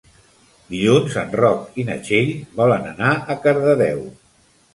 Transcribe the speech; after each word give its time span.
Dilluns 0.69 1.17
en 1.23 1.29
Roc 1.39 1.77
i 1.83 1.85
na 1.89 1.97
Txell 2.07 2.33
volen 2.63 2.89
anar 2.93 3.13
a 3.13 3.37
Cardedeu. 3.45 4.03